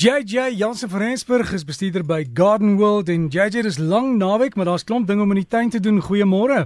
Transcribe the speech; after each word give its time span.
JJ 0.00 0.56
Jansen 0.56 0.88
van 0.88 1.00
Rensburg 1.00 1.52
is 1.52 1.64
bestuurder 1.64 2.00
by 2.06 2.24
Garden 2.34 2.76
World 2.76 3.10
en 3.12 3.26
JJ 3.28 3.66
dis 3.66 3.76
lang 3.78 4.14
naweek, 4.16 4.54
maar 4.56 4.64
daar's 4.64 4.84
klomp 4.88 5.04
dinge 5.06 5.20
om 5.26 5.34
in 5.34 5.42
die 5.42 5.46
tuin 5.46 5.68
te 5.68 5.80
doen. 5.80 5.98
Goeiemôre. 6.00 6.62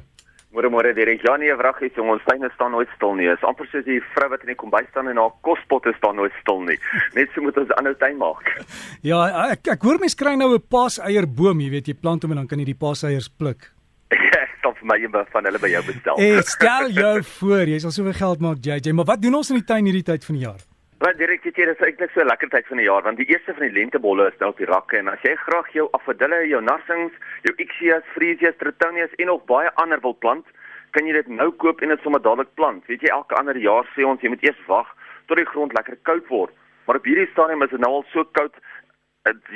Môre 0.54 0.68
môre 0.71 0.92
Derek. 0.95 1.24
Ja 1.26 1.34
nee, 1.34 1.50
vraggie, 1.58 1.90
jong, 1.96 2.12
ons 2.14 2.22
tuine 2.28 2.46
staan 2.54 2.70
nooit 2.70 2.92
stil 2.94 3.16
nie. 3.18 3.26
Is 3.26 3.42
amper 3.42 3.66
soos 3.72 3.82
die 3.88 3.96
vrou 4.12 4.28
wat 4.30 4.44
in 4.46 4.52
die 4.52 4.54
kombuis 4.60 4.86
staan 4.92 5.10
en 5.10 5.18
haar 5.18 5.32
kospotte 5.42 5.90
staan 5.96 6.14
nooit 6.14 6.36
stil 6.44 6.62
nie. 6.68 6.76
Net 7.16 7.34
so 7.34 7.42
moet 7.42 7.58
ons 7.58 7.72
ander 7.74 7.96
tuin 7.98 8.14
maak. 8.20 8.46
Ja, 9.10 9.24
ek 9.51 9.66
ek 9.74 9.82
hoor 9.82 9.98
mense 9.98 10.21
kry 10.21 10.37
nou 10.38 10.53
'n 10.54 10.62
paaseierboom, 10.71 11.64
jy 11.64 11.72
weet 11.72 11.90
jy 11.90 11.96
plant 11.98 12.22
hom 12.22 12.37
en 12.37 12.44
dan 12.44 12.46
kan 12.46 12.62
jy 12.62 12.69
die 12.71 12.78
paaseiers 12.85 13.26
pluk. 13.35 13.66
Stop 14.60 14.78
vir 14.78 14.87
my 14.92 15.01
een 15.03 15.10
van 15.10 15.51
hulle 15.51 15.58
by 15.58 15.72
jou 15.74 15.82
bestel. 15.90 16.23
Hey, 16.23 16.38
stel 16.46 16.87
jou 16.95 17.16
voor, 17.41 17.66
jy 17.66 17.82
sal 17.82 17.91
soveel 17.98 18.14
geld 18.14 18.46
maak 18.46 18.62
JJ, 18.62 18.95
maar 18.95 19.10
wat 19.10 19.27
doen 19.27 19.42
ons 19.42 19.51
in 19.51 19.59
die 19.59 19.66
tuin 19.66 19.91
hierdie 19.91 20.06
tyd 20.06 20.23
van 20.23 20.38
die 20.38 20.46
jaar? 20.46 20.62
Wat 21.02 21.16
direk 21.19 21.42
dit 21.42 21.56
is 21.59 21.80
eintlik 21.83 22.10
so 22.15 22.20
'n 22.20 22.27
lekker 22.27 22.48
tyd 22.48 22.66
van 22.66 22.77
die 22.77 22.87
jaar 22.87 23.02
want 23.02 23.16
die 23.16 23.27
eerste 23.27 23.52
van 23.55 23.66
die 23.66 23.79
lentebolle 23.79 24.29
is 24.29 24.38
nou 24.38 24.51
op 24.51 24.59
die 24.59 24.66
rakke 24.66 24.98
en 24.98 25.09
as 25.09 25.23
jy 25.23 25.34
graag 25.34 25.68
jou 25.73 25.88
afadille, 25.91 26.46
jou 26.46 26.62
narsings, 26.62 27.12
jou 27.42 27.55
ixias, 27.56 28.05
freesias, 28.14 28.55
tritonias 28.56 29.15
en 29.18 29.27
nog 29.27 29.45
baie 29.45 29.70
ander 29.74 30.01
wil 30.01 30.15
plant, 30.15 30.46
kan 30.92 31.06
jy 31.06 31.12
dit 31.12 31.28
nou 31.28 31.51
koop 31.51 31.82
en 31.82 31.88
dit 31.88 32.01
sommer 32.02 32.23
dadelik 32.23 32.54
plant. 32.54 32.87
Weet 32.87 33.02
jy 33.02 33.10
elke 33.10 33.34
ander 33.34 33.56
jaar 33.56 33.84
sê 33.96 34.04
ons 34.06 34.20
jy 34.23 34.28
moet 34.28 34.45
eers 34.45 34.66
wag 34.66 34.87
tot 35.27 35.37
die 35.37 35.46
grond 35.46 35.73
lekker 35.73 35.96
koud 36.02 36.28
word. 36.28 36.52
Maar 36.87 36.96
op 36.96 37.04
hierdie 37.04 37.30
stadium 37.32 37.62
is 37.62 37.70
dit 37.70 37.80
nou 37.80 37.92
al 37.92 38.04
so 38.12 38.24
koud 38.24 38.54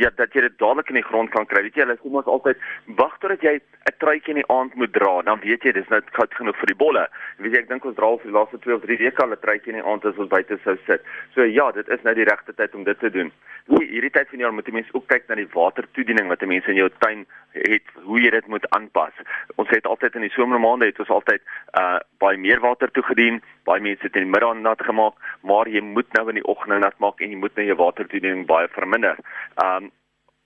ja 0.00 0.10
dat 0.16 0.32
jy 0.32 0.40
dit 0.40 0.58
dadelik 0.58 0.88
in 0.88 0.96
die 0.96 1.04
grond 1.04 1.30
kan 1.30 1.46
kry. 1.46 1.60
Weet 1.66 1.76
jy, 1.76 1.84
hulle 1.84 1.98
sê 2.00 2.12
mos 2.12 2.28
altyd 2.30 2.60
wag 2.96 3.18
totdat 3.20 3.42
jy 3.44 3.58
'n 3.58 3.96
truitjie 4.00 4.34
in 4.34 4.40
die 4.40 4.50
aand 4.52 4.74
moet 4.74 4.92
dra, 4.92 5.22
dan 5.22 5.40
weet 5.40 5.64
jy 5.64 5.72
dis 5.72 5.88
nou 5.88 6.00
koud 6.12 6.34
genoeg 6.34 6.56
vir 6.56 6.72
die 6.72 6.80
bolle. 6.84 7.04
Weet 7.36 7.52
jy, 7.52 7.58
ek 7.58 7.68
dink 7.68 7.84
ons 7.84 7.96
dra 7.96 8.06
al 8.06 8.18
vir 8.18 8.30
die 8.30 8.38
laaste 8.38 8.58
2 8.64 8.74
of 8.74 8.82
3 8.82 8.96
weke 8.96 9.22
al 9.22 9.32
'n 9.32 9.40
truitjie 9.44 9.72
in 9.72 9.80
die 9.80 9.88
aand 9.90 10.04
as 10.04 10.16
ons 10.16 10.28
buite 10.28 10.58
sou 10.64 10.76
sit. 10.86 11.02
So 11.34 11.44
ja, 11.44 11.70
dit 11.72 11.88
is 11.88 12.02
nou 12.02 12.14
die 12.14 12.24
regte 12.24 12.54
tyd 12.54 12.74
om 12.74 12.84
dit 12.84 12.98
te 12.98 13.10
doen. 13.10 13.32
Nee, 13.68 13.84
hierdie 13.84 14.10
tyd 14.10 14.30
van 14.30 14.38
die 14.38 14.44
jaar 14.44 14.54
moet 14.56 14.66
jy 14.66 14.72
mens 14.72 14.92
ook 14.94 15.06
kyk 15.12 15.28
na 15.28 15.34
die 15.34 15.48
watertoediening 15.52 16.28
wat 16.28 16.40
mense 16.40 16.70
in 16.72 16.80
jou 16.80 16.88
tuin 17.04 17.26
het, 17.52 17.84
hoe 18.04 18.20
jy 18.20 18.30
dit 18.30 18.46
moet 18.46 18.64
aanpas. 18.70 19.12
Ons 19.56 19.68
het 19.68 19.86
altyd 19.86 20.14
in 20.16 20.24
die 20.24 20.32
somermaande 20.32 20.88
het 20.88 21.00
ons 21.04 21.12
altyd 21.12 21.42
uh 21.76 21.98
baie 22.18 22.38
meer 22.40 22.58
water 22.60 22.90
toegedien, 22.90 23.42
baie 23.68 23.80
mense 23.80 24.02
het 24.02 24.16
in 24.16 24.24
die 24.24 24.32
middag 24.32 24.56
nat 24.58 24.80
gemaak, 24.82 25.14
maar 25.46 25.68
jy 25.68 25.80
moet 25.84 26.08
nou 26.16 26.24
in 26.32 26.40
die 26.40 26.48
oggend 26.50 26.80
nat 26.80 26.96
maak 26.98 27.20
en 27.20 27.30
jy 27.30 27.36
moet 27.38 27.54
nou 27.56 27.66
jou 27.68 27.76
watertoediening 27.78 28.46
baie 28.48 28.66
verminder. 28.72 29.20
Um 29.64 29.90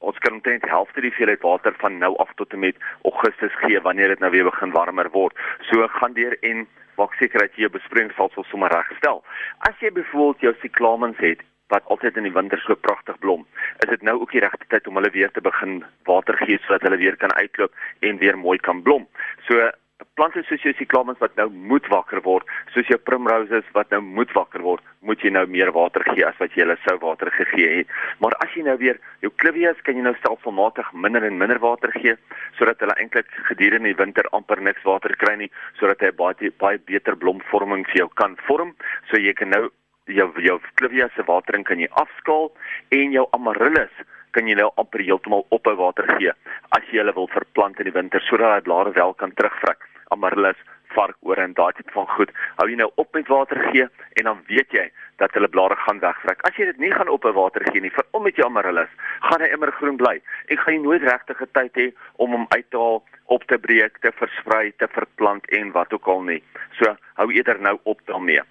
ons 0.02 0.18
kan 0.18 0.34
omtrent 0.34 0.64
die 0.64 0.70
helfte 0.70 1.00
die 1.00 1.12
hoeveelheid 1.12 1.44
water 1.46 1.74
van 1.78 1.98
nou 2.02 2.16
af 2.22 2.30
tot 2.34 2.52
en 2.52 2.58
met 2.64 2.78
Augustus 3.06 3.54
gee 3.60 3.80
wanneer 3.80 4.10
dit 4.10 4.18
nou 4.18 4.32
weer 4.34 4.48
begin 4.48 4.74
warmer 4.74 5.10
word. 5.14 5.36
So 5.70 5.86
gaan 5.98 6.16
deur 6.16 6.34
en 6.40 6.66
maak 6.98 7.14
seker 7.20 7.44
dat 7.44 7.54
jy 7.54 7.66
jou 7.66 7.72
besproeiingsvalsel 7.76 8.44
sommer 8.50 8.74
regstel. 8.74 9.22
As 9.68 9.78
jy 9.78 9.92
byvoorbeeld 9.94 10.42
jou 10.48 10.54
siklamens 10.60 11.22
het 11.22 11.44
wat 11.72 11.86
altyd 11.94 12.18
in 12.20 12.26
die 12.28 12.34
winter 12.34 12.60
so 12.60 12.74
pragtig 12.76 13.16
blom, 13.22 13.46
is 13.80 13.88
dit 13.88 14.02
nou 14.04 14.18
ook 14.20 14.34
die 14.34 14.42
regte 14.44 14.66
tyd 14.74 14.90
om 14.90 14.98
hulle 14.98 15.12
weer 15.14 15.30
te 15.32 15.40
begin 15.40 15.80
water 16.08 16.36
gee 16.42 16.58
sodat 16.66 16.84
hulle 16.88 16.98
weer 17.00 17.16
kan 17.16 17.32
uitloop 17.38 17.72
en 18.00 18.18
weer 18.20 18.38
mooi 18.38 18.58
kan 18.58 18.82
blom. 18.82 19.06
So 19.48 19.70
plante 20.14 20.42
soos 20.48 20.62
jou 20.64 20.72
siklamens 20.78 21.20
wat 21.22 21.34
nou 21.38 21.48
moet 21.50 21.86
wakker 21.92 22.22
word, 22.24 22.48
soos 22.74 22.88
jou 22.90 22.98
primroses 22.98 23.66
wat 23.76 23.90
nou 23.94 24.00
moet 24.04 24.32
wakker 24.36 24.62
word, 24.64 24.84
moet 25.00 25.22
jy 25.24 25.32
nou 25.34 25.44
meer 25.50 25.72
water 25.74 26.04
gee 26.12 26.24
as 26.26 26.38
wat 26.40 26.54
jy 26.56 26.64
hulle 26.64 26.78
sou 26.84 26.96
water 27.02 27.30
gegee 27.34 27.78
het. 27.78 27.92
Maar 28.24 28.36
as 28.44 28.54
jy 28.56 28.64
nou 28.66 28.76
weer 28.80 29.00
jou 29.24 29.32
clivias 29.42 29.80
kan 29.86 29.98
jy 29.98 30.06
nou 30.06 30.14
stelselmatig 30.20 30.88
minder 30.94 31.24
en 31.26 31.38
minder 31.40 31.60
water 31.62 31.92
gee 31.98 32.16
sodat 32.58 32.80
hulle 32.84 32.96
eintlik 33.00 33.28
gedurende 33.50 33.92
die 33.92 33.98
winter 33.98 34.28
amper 34.36 34.60
niks 34.60 34.84
water 34.88 35.14
kry 35.18 35.36
nie, 35.40 35.50
sodat 35.80 36.02
hy 36.04 36.12
baie 36.16 36.52
baie 36.62 36.80
beter 36.88 37.16
blomvorming 37.18 37.86
vir 37.90 38.04
jou 38.04 38.10
kan 38.20 38.36
vorm. 38.48 38.74
So 39.10 39.20
jy 39.20 39.34
kan 39.38 39.52
nou 39.54 39.68
jou 40.10 40.28
jou 40.42 40.58
clivias 40.80 41.14
se 41.16 41.24
watering 41.28 41.64
kan 41.64 41.80
jy 41.80 41.88
afskaal 42.00 42.50
en 42.90 43.14
jou 43.14 43.28
amaryllis 43.36 44.02
kan 44.32 44.48
jy 44.48 44.56
nou 44.58 44.70
amper 44.80 45.04
heeltemal 45.04 45.44
ophou 45.54 45.76
water 45.78 46.08
gee 46.16 46.32
as 46.76 46.84
jy 46.90 47.02
hulle 47.02 47.14
wil 47.16 47.30
verplant 47.32 47.78
in 47.80 47.88
die 47.90 47.94
winter 47.94 48.24
sodat 48.28 48.56
hy 48.56 48.60
blare 48.66 48.94
wel 48.96 49.14
kan 49.20 49.34
terugvrek 49.38 49.86
amaryllis, 50.14 50.60
varkoor 50.92 51.40
en 51.40 51.54
daai 51.56 51.72
tipe 51.76 51.92
van 51.94 52.08
goed. 52.16 52.32
Hou 52.58 52.68
jy 52.68 52.76
nou 52.80 52.90
op 53.00 53.14
met 53.16 53.30
water 53.32 53.60
gee 53.70 53.86
en 54.20 54.28
dan 54.28 54.42
weet 54.50 54.74
jy 54.76 54.86
dat 55.22 55.34
hulle 55.36 55.48
blare 55.48 55.76
gaan 55.84 56.00
wegvrek. 56.02 56.42
As 56.48 56.56
jy 56.58 56.68
dit 56.70 56.80
nie 56.82 56.92
gaan 56.92 57.10
op 57.12 57.24
by 57.26 57.32
water 57.36 57.64
gee 57.70 57.84
nie, 57.84 57.92
veral 57.94 58.24
met 58.26 58.38
jou 58.38 58.48
amaryllis, 58.48 58.92
gaan 59.28 59.44
hy 59.44 59.50
immer 59.54 59.72
groen 59.78 59.98
bly. 60.00 60.16
En 60.48 60.60
gaan 60.62 60.76
jy 60.76 60.82
nooit 60.82 61.06
regtig 61.06 61.42
tyd 61.58 61.80
hê 61.80 61.88
om 62.24 62.36
hom 62.36 62.46
uit 62.54 62.68
te 62.70 62.80
haal, 62.80 63.02
op 63.32 63.46
te 63.48 63.58
breek, 63.58 63.98
te 64.04 64.12
versprei, 64.18 64.72
te 64.82 64.88
verplant 64.92 65.46
en 65.58 65.72
wat 65.76 65.94
ook 65.94 66.08
al 66.14 66.24
nie. 66.28 66.40
So 66.80 66.96
hou 67.20 67.28
eerder 67.32 67.60
nou 67.60 67.78
op 67.88 68.02
daarmee. 68.10 68.42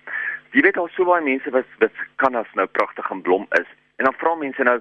Jy 0.55 0.65
weet 0.65 0.79
al 0.79 0.89
so 0.95 1.07
baie 1.07 1.23
mense 1.23 1.51
wat 1.55 1.67
wat 1.83 2.05
kan 2.23 2.35
as 2.35 2.49
nou 2.59 2.67
pragtig 2.67 3.11
en 3.11 3.21
blom 3.25 3.47
is. 3.59 3.69
En 3.99 4.07
dan 4.07 4.17
vra 4.19 4.35
mense 4.35 4.63
nou 4.67 4.79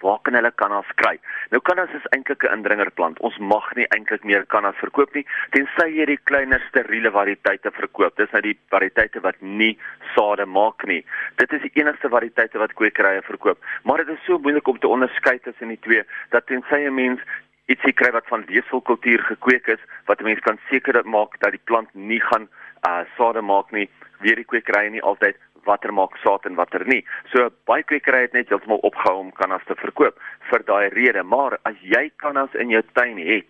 waar 0.00 0.18
kan 0.22 0.34
hulle 0.34 0.50
kannas 0.50 0.90
kry? 0.94 1.18
Nou 1.50 1.60
kannas 1.60 1.90
is 1.94 2.06
eintlik 2.10 2.44
'n 2.44 2.52
indringerplant. 2.56 3.20
Ons 3.20 3.38
mag 3.38 3.74
nie 3.74 3.86
eintlik 3.88 4.24
meer 4.24 4.46
kannas 4.46 4.76
verkoop 4.76 5.14
nie 5.14 5.26
tensy 5.50 5.88
jy 5.96 6.06
die 6.06 6.20
kleiner 6.24 6.62
steriele 6.68 7.10
variëteite 7.10 7.70
verkoop. 7.70 8.16
Dis 8.16 8.32
nou 8.32 8.42
die 8.42 8.58
variëteite 8.70 9.20
wat 9.20 9.40
nie 9.40 9.78
sade 10.14 10.46
maak 10.46 10.84
nie. 10.86 11.04
Dit 11.36 11.52
is 11.52 11.62
die 11.62 11.72
enigste 11.80 12.08
variëteite 12.08 12.58
wat 12.58 12.74
kwekerye 12.74 13.22
verkoop. 13.22 13.58
Maar 13.84 14.04
dit 14.04 14.08
is 14.16 14.24
so 14.26 14.38
moeilik 14.38 14.68
om 14.68 14.78
te 14.78 14.88
onderskei 14.88 15.38
tussen 15.38 15.68
die 15.68 15.80
twee 15.80 16.02
dat 16.30 16.46
tensy 16.46 16.86
'n 16.86 16.94
mens 16.94 17.20
ietsie 17.66 17.92
kry 17.92 18.10
wat 18.12 18.26
van 18.28 18.44
weefselkultuur 18.46 19.22
gekweek 19.30 19.66
is 19.66 19.82
wat 20.06 20.20
'n 20.20 20.24
mens 20.24 20.40
kan 20.40 20.58
seker 20.70 21.00
maak 21.04 21.38
dat 21.40 21.50
die 21.50 21.64
plant 21.64 21.88
nie 21.94 22.20
gaan 22.20 22.48
uh 22.88 23.04
sade 23.16 23.40
maak 23.40 23.72
nie, 23.72 23.88
weer 24.20 24.36
die 24.36 24.44
kwekerye 24.44 24.90
nie 24.90 25.02
altyd 25.02 25.36
watter 25.64 25.92
maak 25.92 26.16
saad 26.22 26.46
en 26.48 26.58
watter 26.58 26.84
nie. 26.86 27.02
So 27.32 27.50
baie 27.68 27.82
kwekery 27.82 28.26
het 28.26 28.36
net 28.36 28.52
heeltemal 28.52 28.82
opgehou 28.86 29.18
om 29.24 29.32
kanas 29.40 29.64
te 29.68 29.76
verkoop 29.80 30.20
vir 30.50 30.64
daai 30.68 30.88
rede, 30.94 31.22
maar 31.22 31.58
as 31.64 31.76
jy 31.82 32.10
kanas 32.22 32.54
in 32.54 32.70
jou 32.74 32.82
tuin 32.92 33.18
het, 33.18 33.48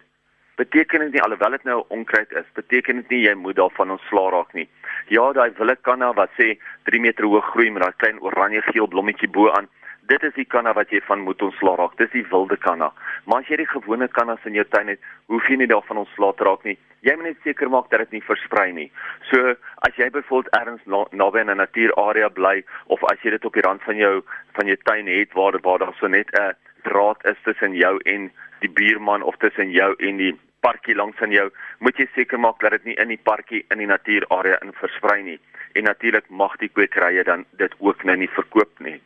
beteken 0.56 1.00
dit 1.00 1.16
nie 1.16 1.22
alhoewel 1.22 1.56
dit 1.56 1.64
nou 1.66 1.80
onkruid 1.94 2.32
is, 2.32 2.46
beteken 2.54 3.02
dit 3.02 3.14
nie 3.14 3.22
jy 3.26 3.34
moet 3.38 3.56
daarvan 3.58 3.94
ontslaa 3.96 4.30
raak 4.34 4.54
nie. 4.54 4.68
Ja, 5.10 5.32
daai 5.32 5.50
wille 5.58 5.76
kanna 5.82 6.12
wat 6.14 6.30
sê 6.38 6.54
3 6.90 7.00
meter 7.02 7.26
hoog 7.26 7.50
groei 7.52 7.70
met 7.74 7.82
daai 7.82 7.98
klein 8.02 8.20
oranje 8.22 8.62
geel 8.70 8.86
blommetjie 8.90 9.30
bo 9.30 9.50
aan, 9.50 9.68
dit 10.08 10.22
is 10.22 10.34
die 10.36 10.46
kanna 10.46 10.74
wat 10.76 10.92
jy 10.92 11.00
van 11.08 11.24
moet 11.26 11.42
ontslaa 11.42 11.76
raak. 11.80 11.96
Dis 11.98 12.12
die 12.12 12.26
wilde 12.30 12.56
kanna. 12.60 12.92
Maar 13.24 13.40
as 13.40 13.48
jy 13.48 13.56
die 13.56 13.70
gewone 13.70 14.08
kannas 14.08 14.44
in 14.44 14.56
jou 14.58 14.64
tuin 14.68 14.88
het, 14.92 15.00
hoef 15.32 15.48
jy 15.48 15.56
nie 15.56 15.70
daarvan 15.70 16.02
ontslaa 16.02 16.32
te 16.32 16.44
raak 16.44 16.64
nie. 16.64 16.76
Jy 17.04 17.14
moet 17.16 17.28
net 17.28 17.40
seker 17.44 17.70
maak 17.72 17.90
dat 17.90 18.04
dit 18.04 18.16
nie 18.16 18.24
versprei 18.24 18.72
nie. 18.72 18.90
So 19.30 19.54
as 19.86 19.96
jy 20.00 20.10
byvoorbeeld 20.10 20.54
ergens 20.56 20.84
naby 21.12 21.44
na 21.44 21.54
'n 21.54 21.62
natuurarea 21.64 22.28
bly 22.28 22.64
of 22.86 23.04
as 23.12 23.20
jy 23.22 23.30
dit 23.30 23.44
op 23.44 23.52
die 23.52 23.62
rand 23.62 23.82
van 23.82 23.96
jou 23.96 24.22
van 24.56 24.66
jou 24.66 24.76
tuin 24.84 25.06
het 25.06 25.32
waar 25.32 25.60
waar 25.60 25.78
daar 25.78 25.94
so 26.00 26.06
net 26.06 26.28
'n 26.32 26.56
draad 26.82 27.24
is 27.24 27.36
tussen 27.44 27.74
jou 27.74 27.98
en 28.04 28.32
die 28.60 28.70
buurman 28.70 29.22
of 29.22 29.36
tussen 29.36 29.70
jou 29.70 29.94
en 29.98 30.16
die 30.16 30.34
parkie 30.60 30.94
langs 30.94 31.20
aan 31.20 31.34
jou, 31.34 31.50
moet 31.78 31.98
jy 32.00 32.06
seker 32.14 32.40
maak 32.40 32.60
dat 32.60 32.70
dit 32.70 32.84
nie 32.84 32.96
in 33.02 33.08
die 33.08 33.20
parkie 33.30 33.64
in 33.74 33.82
die 33.82 33.90
natuurarea 33.90 34.60
in 34.64 34.72
versprei 34.72 35.22
nie. 35.22 35.40
En 35.74 35.84
natuurlik 35.84 36.28
mag 36.28 36.56
die 36.56 36.70
kwekerye 36.72 37.24
dan 37.24 37.44
dit 37.60 37.74
ook 37.78 38.04
nou 38.04 38.16
nie 38.16 38.30
verkoop 38.36 38.80
nie. 38.86 39.00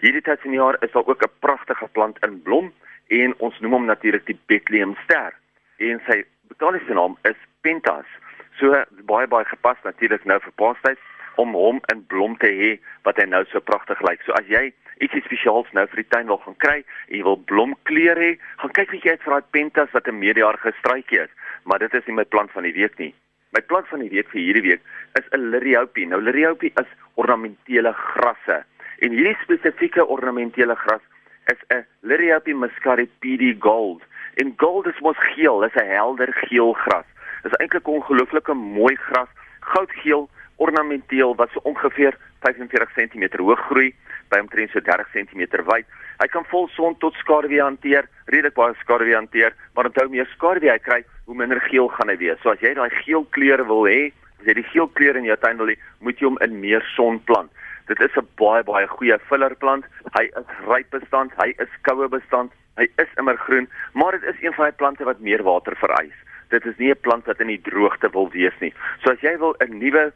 Hierdie 0.00 0.22
tyd 0.22 0.40
van 0.40 0.54
die 0.54 0.60
jaar 0.60 0.78
is 0.80 0.92
daar 0.92 1.06
ook 1.06 1.24
'n 1.26 1.36
pragtige 1.40 1.88
plant 1.92 2.18
in 2.26 2.42
blom 2.42 2.72
en 3.08 3.34
ons 3.38 3.60
noem 3.60 3.72
hom 3.72 3.86
natuurlik 3.86 4.26
die 4.26 4.38
Bethlehem 4.46 4.94
ster. 5.04 5.34
En 5.78 6.00
sy 6.06 6.22
botaniese 6.48 6.94
naam 6.94 7.16
is 7.28 7.38
Pentas. 7.60 8.06
So 8.60 8.76
baie 9.08 9.26
baie 9.26 9.44
gepas 9.48 9.80
natuurlik 9.84 10.24
nou 10.24 10.38
vir 10.40 10.52
Paastyd 10.60 10.98
om 11.40 11.54
hom 11.56 11.80
in 11.92 12.04
blom 12.12 12.36
te 12.36 12.50
hê 12.52 12.72
wat 13.06 13.18
hy 13.20 13.26
nou 13.30 13.44
so 13.50 13.60
pragtig 13.60 14.00
lyk. 14.04 14.22
So 14.26 14.36
as 14.36 14.48
jy 14.50 14.70
ietsie 15.02 15.22
spesiaals 15.24 15.70
nou 15.76 15.86
vir 15.90 16.02
die 16.02 16.10
tuin 16.14 16.28
wil 16.30 16.40
gaan 16.44 16.58
kry 16.62 16.78
en 16.82 17.16
jy 17.16 17.22
wil 17.26 17.40
blomkleur 17.50 18.20
hê, 18.20 18.32
gaan 18.60 18.74
kyk 18.76 18.92
bietjie 18.92 19.14
uit 19.14 19.24
vir 19.24 19.34
daai 19.34 19.50
Pentas 19.56 19.94
wat 19.96 20.08
'n 20.08 20.18
meerjarige 20.18 20.72
struitjie 20.78 21.22
is, 21.24 21.32
maar 21.64 21.78
dit 21.78 21.94
is 21.94 22.06
nie 22.06 22.18
my 22.20 22.24
plant 22.24 22.50
van 22.52 22.62
die 22.62 22.76
week 22.76 22.98
nie. 22.98 23.14
My 23.52 23.60
plant 23.60 23.88
van 23.88 24.00
die 24.00 24.08
week 24.08 24.28
vir 24.32 24.40
hierdie 24.40 24.62
week 24.62 24.82
is 25.18 25.26
'n 25.32 25.50
Liriopie. 25.50 26.06
Nou 26.06 26.20
Liriopie 26.20 26.72
is 26.76 26.90
ornamentele 27.14 27.92
grasse. 27.92 28.64
En 29.00 29.10
hierdie 29.10 29.36
spesifieke 29.42 30.06
ornamentele 30.06 30.74
gras 30.74 31.02
is 31.52 31.60
'n 31.68 31.84
Liriopie 32.00 32.54
muscaripedi 32.54 33.56
gold. 33.58 34.02
En 34.34 34.54
gold 34.56 34.86
is 34.86 35.00
mos 35.00 35.20
geel, 35.34 35.58
dis 35.60 35.74
'n 35.74 35.94
helder 35.98 36.32
geel 36.32 36.72
gras. 36.72 37.08
Dis 37.42 37.58
eintlik 37.60 37.86
'n 37.86 37.94
ongelooflike 37.98 38.54
mooi 38.54 38.96
gras, 38.96 39.28
goudgeel, 39.60 40.28
ornamenteel 40.56 41.34
wat 41.34 41.50
so 41.50 41.60
ongeveer 41.62 42.14
45 42.40 42.92
cm 42.94 43.24
hoog 43.36 43.60
groei 43.68 43.94
by 44.28 44.38
omtrent 44.38 44.70
so 44.70 44.80
30 44.80 45.06
cm 45.12 45.42
wyd. 45.66 45.86
Hy 46.22 46.28
kan 46.32 46.44
vol 46.44 46.68
son 46.68 46.96
tot 46.98 47.14
skaduwee 47.14 47.62
hanteer, 47.62 48.08
redelik 48.26 48.54
baie 48.54 48.74
skaduwee 48.80 49.14
hanteer, 49.14 49.54
maar 49.74 49.88
onthou 49.90 50.08
meer 50.08 50.28
skaduwee 50.36 50.70
hy 50.70 50.78
kry, 50.78 51.00
hoe 51.26 51.36
minder 51.36 51.60
geel 51.60 51.88
gaan 51.88 52.08
hy 52.08 52.16
wees. 52.16 52.40
So 52.42 52.50
as 52.50 52.60
jy 52.60 52.74
daai 52.74 52.90
geel 53.02 53.24
kleure 53.36 53.66
wil 53.66 53.84
hê, 53.90 54.12
as 54.40 54.46
jy 54.46 54.54
die 54.54 54.70
geel 54.72 54.88
kleur 54.88 55.16
in 55.16 55.28
jou 55.28 55.36
tuin 55.36 55.58
wil 55.58 55.72
hê, 55.72 55.76
moet 56.00 56.18
jy 56.20 56.30
hom 56.30 56.38
in 56.46 56.60
meer 56.60 56.84
son 56.96 57.20
plant. 57.28 57.50
Dit 57.92 58.00
is 58.00 58.16
'n 58.16 58.28
baie 58.40 58.64
baie 58.64 58.88
goeie 58.88 59.18
fillerplant. 59.28 59.84
Hy 60.16 60.24
is 60.40 60.50
ryp 60.66 60.90
bestand, 60.90 61.32
hy 61.36 61.54
is 61.58 61.72
koue 61.82 62.08
bestand, 62.08 62.52
hy 62.80 62.88
is 62.96 63.12
immergroen, 63.20 63.68
maar 63.92 64.12
dit 64.12 64.22
is 64.22 64.40
een 64.40 64.54
van 64.54 64.64
daai 64.64 64.76
plante 64.80 65.04
wat 65.04 65.20
meer 65.20 65.42
water 65.42 65.76
vereis. 65.76 66.18
Dit 66.48 66.66
is 66.66 66.76
nie 66.78 66.90
'n 66.90 67.00
plant 67.00 67.24
wat 67.26 67.40
in 67.40 67.52
die 67.52 67.60
droogte 67.60 68.08
wil 68.10 68.30
wees 68.30 68.58
nie. 68.60 68.74
So 69.02 69.10
as 69.10 69.20
jy 69.20 69.38
wil 69.38 69.54
'n 69.60 69.78
nuwe 69.78 70.12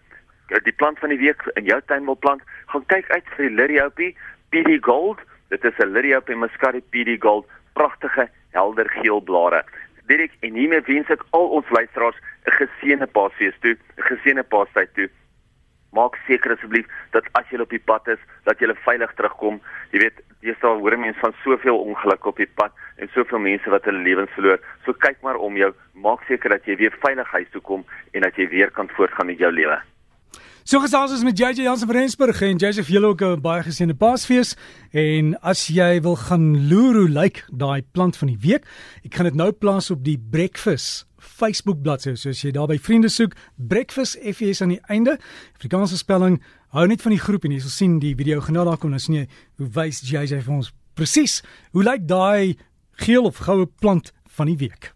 die 0.62 0.76
plant 0.80 0.98
van 0.98 1.08
die 1.08 1.18
week 1.18 1.42
in 1.54 1.64
jou 1.64 1.80
tuin 1.86 2.04
wil 2.04 2.16
plant, 2.16 2.42
gaan 2.66 2.86
kyk 2.86 3.10
uit 3.10 3.24
vir 3.36 3.48
die 3.48 3.56
Liriopie 3.56 4.16
PD 4.50 4.78
Gold 4.80 5.20
Dit 5.48 5.64
is 5.64 5.78
'n 5.78 5.92
Lydia 5.92 6.20
Pemascari 6.20 6.82
PD 6.90 7.16
Gold, 7.18 7.46
pragtige 7.72 8.28
helder 8.50 8.88
geel 8.90 9.20
blare. 9.20 9.64
Direk 10.06 10.32
en 10.40 10.54
hiermee 10.54 10.80
wens 10.80 11.08
ek 11.08 11.22
al 11.30 11.48
ons 11.48 11.68
luisteraars 11.70 12.16
'n 12.46 12.50
geseënde 12.50 13.06
Paasfees 13.06 13.54
toe, 13.60 13.76
'n 13.96 14.02
geseënde 14.02 14.42
Paastyd 14.42 14.94
toe. 14.94 15.08
Maak 15.96 16.18
seker 16.26 16.54
asseblief 16.56 16.88
dat 17.16 17.28
as 17.38 17.48
jy 17.50 17.60
op 17.64 17.72
die 17.72 17.82
pad 17.90 18.08
is, 18.12 18.22
dat 18.44 18.60
jy 18.60 18.74
veilig 18.84 19.12
terugkom. 19.16 19.60
Jy 19.94 20.04
weet, 20.04 20.22
jy 20.44 20.54
sal 20.60 20.80
hoor 20.82 20.98
mense 21.00 21.20
van 21.22 21.34
soveel 21.42 21.80
ongelukke 21.80 22.32
op 22.32 22.40
die 22.42 22.50
pad 22.60 22.72
en 23.00 23.10
soveel 23.14 23.42
mense 23.48 23.72
wat 23.72 23.88
hulle 23.88 24.04
lewens 24.04 24.32
verloor. 24.36 24.62
So 24.84 24.92
kyk 25.06 25.22
maar 25.26 25.40
om 25.40 25.56
jou, 25.56 25.72
maak 25.94 26.24
seker 26.28 26.56
dat 26.56 26.68
jy 26.68 26.76
weer 26.84 26.96
veilig 27.04 27.36
huis 27.38 27.52
toe 27.52 27.64
kom 27.64 27.86
en 28.12 28.26
dat 28.28 28.36
jy 28.36 28.48
weer 28.52 28.72
kan 28.76 28.90
voortgaan 28.96 29.32
met 29.32 29.40
jou 29.40 29.52
lewe. 29.52 29.80
So 30.66 30.80
gesels 30.82 31.12
ons 31.14 31.22
met 31.22 31.38
JJ 31.38 31.62
Jansen 31.62 31.86
van 31.86 31.94
Rensburg 31.94 32.40
en 32.42 32.58
JJ 32.58 32.82
vir 32.82 32.94
julle 32.96 33.10
ook 33.12 33.20
'n 33.22 33.40
baie 33.40 33.62
geseënde 33.62 33.94
Paasfees 33.94 34.56
en 34.90 35.38
as 35.38 35.68
jy 35.68 36.00
wil 36.02 36.16
gaan 36.16 36.66
loer 36.68 36.94
hoe 36.94 37.08
lyk 37.08 37.44
daai 37.54 37.82
plant 37.92 38.16
van 38.16 38.28
die 38.28 38.38
week, 38.42 38.66
ek 39.04 39.14
gaan 39.14 39.30
dit 39.30 39.34
nou 39.34 39.52
plaas 39.52 39.90
op 39.90 40.02
die 40.02 40.18
Breakfast 40.18 41.06
Facebook 41.18 41.82
bladsy. 41.82 42.16
So 42.16 42.30
as 42.30 42.42
jy 42.42 42.50
daar 42.50 42.66
by 42.66 42.78
vriende 42.78 43.08
soek, 43.08 43.36
Breakfast 43.56 44.18
FS 44.18 44.60
aan 44.60 44.74
die 44.74 44.80
einde, 44.88 45.18
Afrikaanse 45.54 45.96
spelling, 45.96 46.42
hou 46.70 46.86
net 46.86 47.02
van 47.02 47.12
die 47.12 47.22
groep 47.22 47.44
en 47.44 47.52
jy 47.52 47.60
sal 47.60 47.70
sien 47.70 47.98
die 48.00 48.16
video 48.16 48.40
genoem 48.40 48.64
daar 48.64 48.76
kom 48.76 48.92
ons 48.92 49.08
nie 49.08 49.28
hoe 49.58 49.68
wys 49.70 50.00
JJ 50.00 50.42
vir 50.42 50.54
ons 50.54 50.72
presies 50.94 51.42
hoe 51.70 51.84
lyk 51.84 52.08
daai 52.08 52.56
geel 52.90 53.24
of 53.24 53.36
goue 53.36 53.66
plant 53.66 54.12
van 54.26 54.46
die 54.46 54.56
week. 54.56 54.95